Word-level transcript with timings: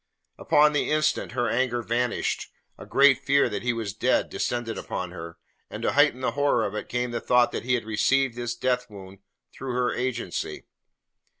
Upon 0.39 0.73
the 0.73 0.89
instant 0.89 1.33
her 1.33 1.47
anger 1.47 1.83
vanished. 1.83 2.47
A 2.75 2.87
great 2.87 3.19
fear 3.19 3.47
that 3.49 3.61
he 3.61 3.71
was 3.71 3.93
dead 3.93 4.31
descended 4.31 4.75
upon 4.75 5.11
her, 5.11 5.37
and 5.69 5.83
to 5.83 5.91
heighten 5.91 6.21
the 6.21 6.31
horror 6.31 6.65
of 6.65 6.73
it 6.73 6.89
came 6.89 7.11
the 7.11 7.21
thought 7.21 7.51
that 7.51 7.65
he 7.65 7.75
had 7.75 7.85
received 7.85 8.33
his 8.35 8.55
death 8.55 8.89
wound 8.89 9.19
through 9.53 9.73
her 9.73 9.93
agency. 9.93 10.65